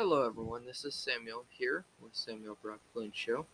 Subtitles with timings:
[0.00, 0.64] Hello, everyone.
[0.64, 3.44] This is Samuel here with Samuel Brock Flynn Show.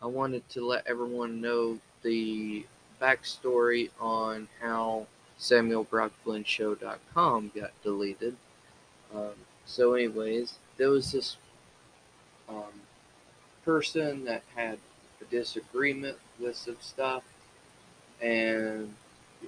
[0.00, 2.64] I wanted to let everyone know the
[3.00, 5.08] backstory on how
[5.40, 8.36] SamuelBrockFlynnShow.com got deleted.
[9.12, 9.32] Um,
[9.66, 11.36] so, anyways, there was this
[12.48, 12.80] um,
[13.64, 14.78] person that had
[15.20, 17.24] a disagreement with some stuff,
[18.20, 18.94] and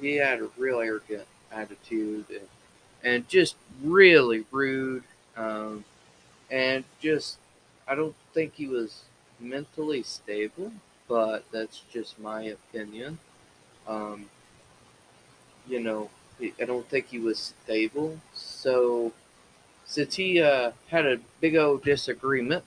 [0.01, 2.49] he had a real arrogant attitude and,
[3.05, 3.55] and just
[3.85, 5.05] really rude.
[5.37, 5.85] Um,
[6.55, 7.39] and just,
[7.89, 9.03] I don't think he was
[9.41, 10.71] mentally stable,
[11.09, 13.19] but that's just my opinion.
[13.89, 14.31] Um,
[15.67, 18.21] you know, I don't think he was stable.
[18.35, 19.13] So,
[19.85, 22.65] since he uh, had a big old disagreement,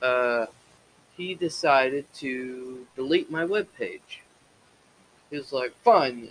[0.00, 0.46] uh,
[1.16, 4.22] he decided to delete my webpage.
[5.28, 6.28] He was like, fine,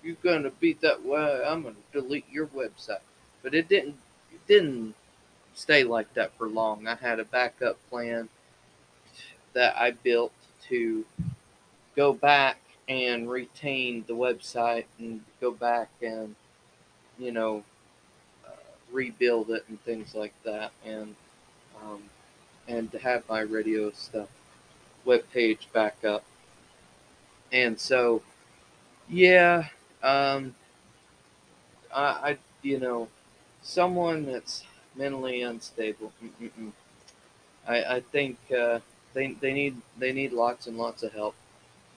[0.00, 1.42] you're gonna beat that way.
[1.44, 3.00] I'm gonna delete your website.
[3.42, 3.96] But it didn't.
[4.32, 4.94] It didn't
[5.56, 6.86] stay like that for long.
[6.86, 8.28] I had a backup plan
[9.54, 10.32] that I built
[10.68, 11.04] to
[11.96, 16.36] go back and retain the website and go back and
[17.18, 17.64] you know
[18.46, 18.50] uh,
[18.92, 21.16] rebuild it and things like that and
[21.82, 22.02] um,
[22.68, 24.28] and to have my radio stuff
[25.04, 26.22] web page back up
[27.50, 28.22] and so
[29.08, 29.64] yeah
[30.02, 30.54] um,
[31.92, 33.08] I, I you know
[33.62, 34.64] someone that's
[34.96, 36.72] mentally unstable Mm-mm-mm.
[37.66, 38.80] I, I think uh,
[39.14, 41.34] they, they need they need lots and lots of help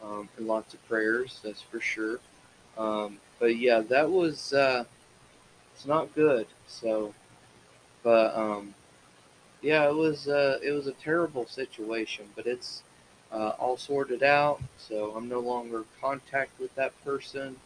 [0.04, 1.40] um, and lots of prayers.
[1.44, 2.20] That's for sure.
[2.78, 4.86] Um, but yeah, that was uh,
[5.74, 6.48] it's not good.
[6.68, 7.14] So,
[8.04, 8.74] but um,
[9.62, 12.26] yeah, it was uh, it was a terrible situation.
[12.36, 12.84] But it's
[13.32, 14.62] uh, all sorted out.
[14.78, 17.58] So I'm no longer in contact with that person,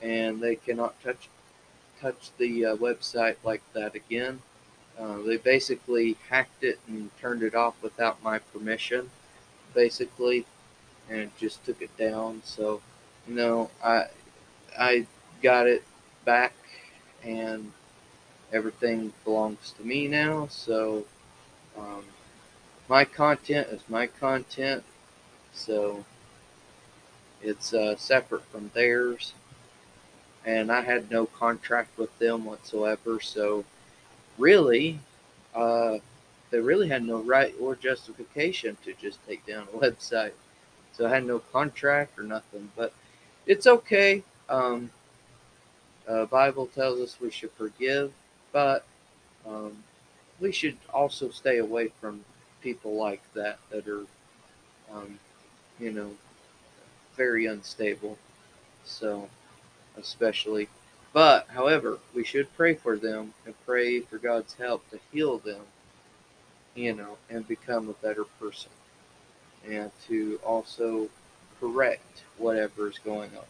[0.00, 1.28] and they cannot touch
[2.00, 4.40] touch the uh, website like that again.
[4.98, 9.10] Uh, they basically hacked it and turned it off without my permission,
[9.74, 10.46] basically,
[11.10, 12.42] and just took it down.
[12.44, 12.80] So,
[13.26, 14.06] know, I
[14.78, 15.06] I
[15.42, 15.82] got it
[16.24, 16.54] back,
[17.24, 17.72] and
[18.52, 20.46] everything belongs to me now.
[20.48, 21.04] So,
[21.76, 22.04] um,
[22.88, 24.84] my content is my content.
[25.52, 26.04] So,
[27.42, 29.34] it's uh, separate from theirs,
[30.44, 33.20] and I had no contract with them whatsoever.
[33.20, 33.64] So
[34.38, 34.98] really,
[35.54, 35.98] uh,
[36.50, 40.32] they really had no right or justification to just take down a website.
[40.92, 42.70] So I had no contract or nothing.
[42.76, 42.92] But
[43.46, 44.22] it's okay.
[44.48, 44.90] Um,
[46.08, 48.12] uh, Bible tells us we should forgive,
[48.52, 48.84] but
[49.46, 49.82] um,
[50.40, 52.24] we should also stay away from
[52.62, 54.04] people like that that are,
[54.92, 55.18] um,
[55.80, 56.10] you know,
[57.16, 58.18] very unstable.
[58.84, 59.28] So,
[59.96, 60.68] especially
[61.14, 65.62] but, however, we should pray for them and pray for God's help to heal them,
[66.74, 68.70] you know, and become a better person.
[69.66, 71.08] And to also
[71.60, 73.44] correct whatever is going on.